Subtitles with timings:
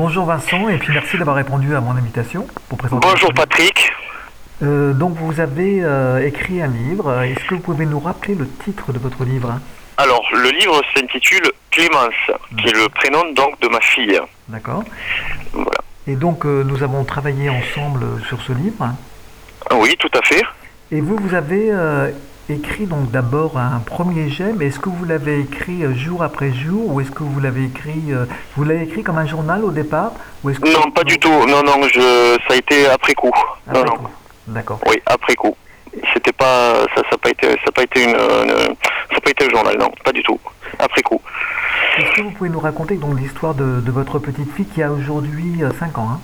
[0.00, 3.06] bonjour Vincent, et puis merci d'avoir répondu à mon invitation pour présenter.
[3.06, 3.92] Bonjour Patrick.
[4.62, 7.20] Euh, donc vous avez euh, écrit un livre.
[7.22, 9.60] Est-ce que vous pouvez nous rappeler le titre de votre livre?
[9.98, 12.14] Alors, le livre s'intitule Clémence,
[12.56, 14.18] qui est le prénom donc de ma fille.
[14.48, 14.84] D'accord.
[15.52, 15.80] Voilà.
[16.06, 18.94] Et donc euh, nous avons travaillé ensemble sur ce livre.
[19.70, 20.42] Oui, tout à fait.
[20.92, 21.70] Et vous, vous avez
[22.54, 26.52] écrit donc d'abord un premier jet, mais est-ce que vous l'avez écrit euh, jour après
[26.52, 28.26] jour ou est-ce que vous l'avez écrit, euh,
[28.56, 30.12] vous l'avez écrit comme un journal au départ
[30.42, 31.28] ou est-ce que Non, pas du tout.
[31.46, 33.30] Non, non, je, ça a été après coup.
[33.68, 34.10] Après non, non.
[34.48, 34.80] D'accord.
[34.88, 35.56] Oui, après coup.
[36.14, 38.74] C'était pas, ça, ça pas été, ça pas été une, une-
[39.12, 40.38] ça pas été un journal, non, pas du tout.
[40.78, 41.20] Après coup.
[41.98, 44.92] Est-ce que vous pouvez nous raconter donc l'histoire de, de votre petite fille qui a
[44.92, 46.20] aujourd'hui 5 ans hein?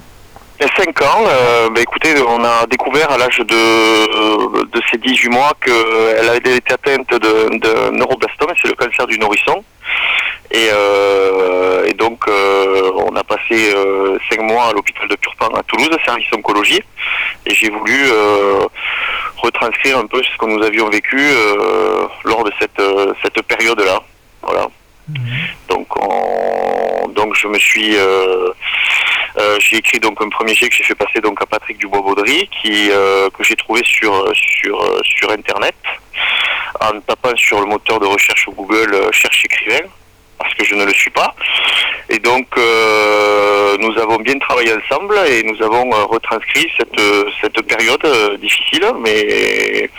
[0.58, 4.82] Il y a 5 ans, euh, bah, écoutez, on a découvert à l'âge de, de
[4.90, 9.62] ses 18 mois qu'elle avait été atteinte de, de neuroblastome, c'est le cancer du nourrisson.
[10.50, 13.74] Et, euh, et donc, euh, on a passé
[14.30, 16.82] 5 mois à l'hôpital de Purpan à Toulouse, service oncologie.
[17.44, 18.64] Et j'ai voulu euh,
[19.36, 24.00] retranscrire un peu ce que nous avions vécu euh, lors de cette, euh, cette période-là.
[24.42, 24.68] Voilà.
[25.68, 28.48] Donc, on- donc je me suis, euh,
[29.38, 32.48] euh, j'ai écrit donc un premier jet que j'ai fait passer donc à Patrick Dubois-Baudry,
[32.62, 35.74] qui euh, que j'ai trouvé sur sur euh, sur internet
[36.80, 39.86] en tapant sur le moteur de recherche Google cherche écrivain
[40.38, 41.34] parce que je ne le suis pas.
[42.08, 47.00] Et donc nous avons bien travaillé ensemble et nous avons retranscrit cette
[47.42, 49.90] cette période difficile, mais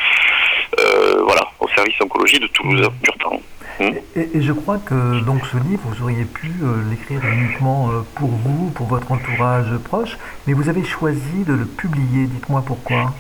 [1.23, 3.39] voilà au service oncologie de Toulouse, Purtan.
[3.79, 3.97] et,
[4.33, 8.29] et je crois que donc ce livre, vous auriez pu euh, l'écrire uniquement euh, pour
[8.29, 12.25] vous, pour votre entourage proche, mais vous avez choisi de le publier.
[12.27, 13.13] Dites-moi pourquoi.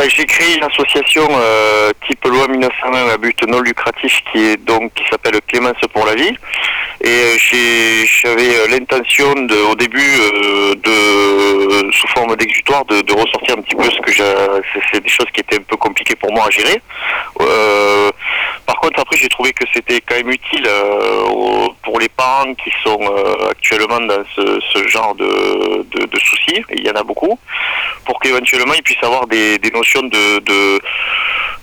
[0.00, 4.56] Ben, j'ai créé une association euh, type loi 1901 à but non lucratif qui est
[4.56, 6.34] donc qui s'appelle Clémence pour la vie
[7.04, 9.30] et euh, j'avais euh, l'intention
[9.70, 10.16] au début
[10.82, 14.10] de sous forme d'exutoire de, ressortir un petit peu ce que
[14.90, 16.80] c'est- des choses qui étaient un peu compliquées pour moi à gérer.
[18.64, 20.66] Par contre après j'ai trouvé que c'était quand même utile
[21.82, 23.00] pour les parents qui sont
[23.50, 26.64] actuellement dans ce, genre de, soucis.
[26.72, 27.38] Il y en a beaucoup
[28.04, 30.80] pour qu'éventuellement ils puissent avoir des, notions de de,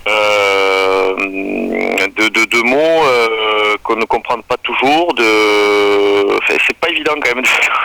[0.08, 1.14] euh,
[2.16, 5.14] de, de- de mots euh, qu'on ne comprend pas toujours.
[5.14, 7.44] De, c'est pas évident quand même.
[7.44, 7.77] c'est pas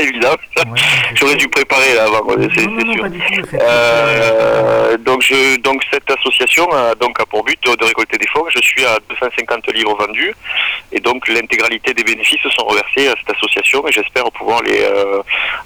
[0.00, 0.34] évident.
[0.56, 0.64] Ouais,
[1.14, 2.22] J'aurais dû préparer là avant,
[2.54, 2.70] c'est sûr.
[2.70, 3.56] tout.
[3.60, 8.26] Euh, donc, je, donc cette association a donc a pour but de, de récolter des
[8.28, 8.44] fonds.
[8.54, 10.34] Je suis à 250 livres vendus
[10.92, 15.20] et donc l'intégralité des bénéfices sont reversés à cette association et j'espère pouvoir les euh,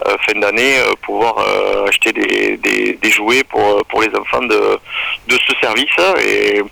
[0.08, 4.42] euh, fin d'année euh, pouvoir euh, acheter des, des, des jouets pour pour les enfants
[4.42, 4.78] de
[5.28, 5.90] de ce service
[6.24, 6.62] et,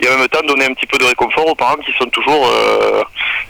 [0.00, 2.50] et en même temps donner un petit peu de réconfort aux parents qui sont toujours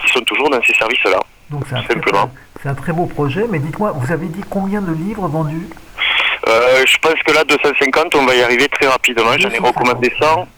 [0.05, 1.21] qui sont toujours dans ces services là.
[1.51, 2.31] Donc c'est un, très, simplement.
[2.67, 5.69] C'est un très beau projet, mais dites-moi, vous avez dit combien de livres vendus?
[6.49, 9.33] Euh, je pense que là, 250, on va y arriver très rapidement.
[9.39, 9.77] J'en ai 250.
[9.77, 10.49] recommandé 100.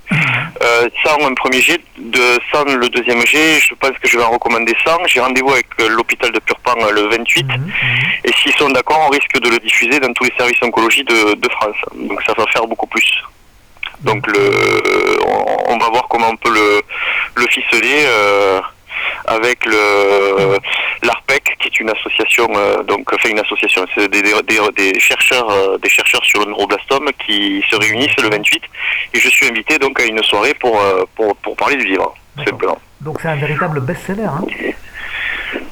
[0.63, 3.61] Euh, 100 un premier jet, de 100 le deuxième jet.
[3.61, 5.07] Je pense que je vais en recommander 100.
[5.07, 7.47] J'ai rendez-vous avec euh, l'hôpital de Purpan euh, le 28.
[7.47, 7.71] Mhm, mhm.
[8.25, 11.35] Et s'ils sont d'accord, on risque de le diffuser dans tous les services oncologie de,
[11.35, 11.77] de France.
[11.95, 13.23] Donc ça va faire beaucoup plus.
[14.01, 14.51] Donc le,
[15.27, 16.81] on, on va voir comment on peut le,
[17.35, 18.61] le ficeler euh,
[19.27, 20.59] avec le
[21.03, 25.79] l'ARPEC, qui est une association, euh, donc enfin une association, c'est des, des, chercheurs, euh,
[25.79, 28.63] des chercheurs sur le neuroblastome qui se réunissent le 28.
[29.15, 32.15] Et je suis invité donc à une soirée pour euh, pour, pour parler du livre,
[32.45, 32.79] simplement.
[33.01, 34.25] Donc c'est un véritable best-seller.
[34.25, 34.45] Hein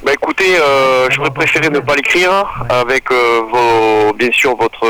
[0.05, 4.87] Bah écoutez, euh, j'aurais préféré ne pas l'écrire avec vos, bien sûr votre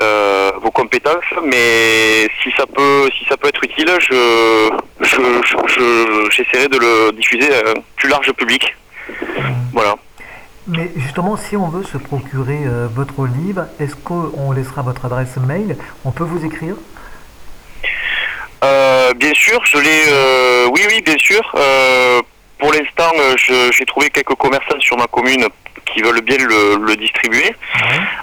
[0.00, 4.70] euh, vos compétences, mais si ça peut si ça peut être utile, je
[5.00, 8.74] je- je- je- j'essaierai de le diffuser à un plus large public.
[9.72, 9.96] Voilà.
[10.66, 15.36] Mais justement, si on veut se procurer euh, votre livre, est-ce qu'on laissera votre adresse
[15.36, 15.76] mail?
[16.04, 16.74] On peut vous écrire?
[18.62, 20.02] Euh, bien sûr, je l'ai.
[20.08, 21.42] euh, oui, oui, bien sûr.
[22.58, 25.46] Pour l'instant, j'ai trouvé quelques commerçants sur ma commune
[25.86, 27.56] qui veulent bien le, le distribuer.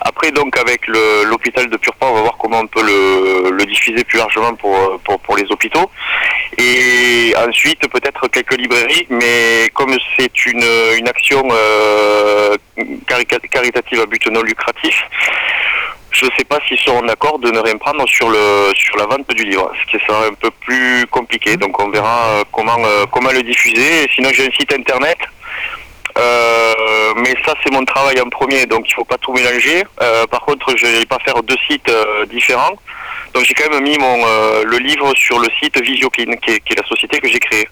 [0.01, 0.87] Après, donc, avec
[1.25, 4.99] l'hôpital de Purpan, on va voir comment on peut le, le diffuser plus largement pour,
[5.03, 5.89] pour, pour les hôpitaux.
[6.57, 10.65] Et ensuite, peut-être quelques librairies, mais comme c'est une,
[10.97, 12.55] une action euh,
[13.07, 15.03] caritative à but non lucratif,
[16.11, 19.05] je ne sais pas s'ils seront d'accord de ne rien prendre sur le sur la
[19.05, 21.57] vente du livre, ce qui sera un peu plus compliqué.
[21.57, 24.03] Donc on verra euh, comment euh, comment le diffuser.
[24.03, 25.17] Et sinon j'ai un site internet
[26.17, 29.83] Euh, mais ça, c'est mon travail en premier, donc il faut pas tout mélanger.
[30.01, 32.73] Euh, par contre, je vais pas faire deux sites euh, différents.
[33.33, 34.17] Donc j'ai quand même mis mon
[34.63, 37.67] le livre sur le site Visioclean, qui est, qui est la société que j'ai créée,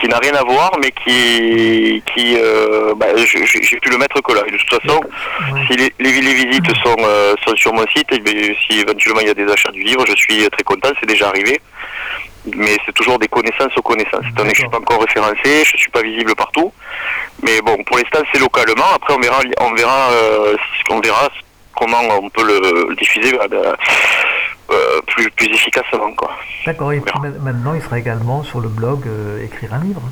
[0.00, 2.36] qui n'a rien à voir, mais qui qui
[2.96, 4.42] bah, j'ai pu le mettre que là.
[4.46, 5.00] Et de toute façon,
[5.52, 5.62] Ouais.
[5.68, 6.96] si les, les, les visites sont
[7.44, 8.34] sont sur mon site, et bien,
[8.66, 11.28] si éventuellement il y a des achats du livre, je suis très content, c'est déjà
[11.28, 11.60] arrivé.
[12.54, 14.24] Mais c'est toujours des connaissances aux connaissances.
[14.24, 16.72] Je suis pas encore référencé, je suis pas visible partout.
[17.42, 18.84] Mais bon, pour l'instant, c'est localement.
[18.94, 20.56] Après, on verra, on verra, euh,
[20.90, 21.28] on verra
[21.80, 23.72] comment on peut le, diffuser euh,
[24.70, 26.30] euh, plus, plus efficacement, quoi.
[26.66, 26.92] D'accord.
[26.92, 27.02] Et
[27.40, 30.02] maintenant, il sera également sur le blog euh, écrire un livre.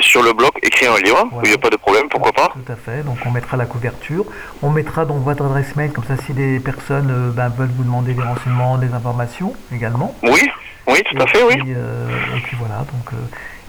[0.00, 1.46] Sur le blog, écrire un livre, Voilà.
[1.46, 2.48] il n'y a pas de problème, pourquoi pas.
[2.48, 3.04] Tout à fait.
[3.04, 4.24] Donc on mettra la couverture.
[4.60, 8.12] On mettra donc votre adresse mail, comme ça si des personnes ben, veulent vous demander
[8.12, 10.12] des renseignements, des informations également.
[10.24, 10.50] Oui,
[10.88, 11.54] oui, tout à fait, oui.
[11.60, 12.78] puis, et puis voilà.
[12.78, 13.20] Donc,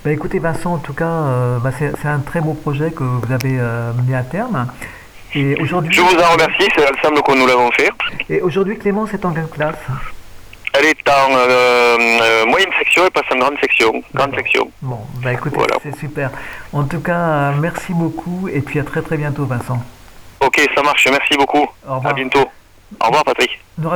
[0.06, 3.04] ben, écoutez Vincent, en tout cas, euh, ben, c'est c'est un très beau projet que
[3.04, 4.68] vous avez euh, mené à terme.
[5.34, 7.90] Et aujourd'hui, Je vous en remercie, c'est ensemble que nous l'avons fait.
[8.30, 9.76] Et aujourd'hui, Clémence est en quelle classe?
[10.74, 13.92] Elle est en euh, euh, moyenne section et passe en grande section.
[13.92, 14.36] Grande D'accord.
[14.38, 14.72] section.
[14.84, 15.76] Bon, bah écoutez, Voilà.
[15.82, 16.30] c'est super.
[16.72, 19.82] En tout cas, merci beaucoup et puis à très très bientôt, Vincent.
[20.46, 21.66] Ok, ça marche, merci beaucoup.
[21.88, 22.08] Au revoir.
[22.08, 22.46] À bientôt.
[23.02, 23.60] Au revoir, Patrick.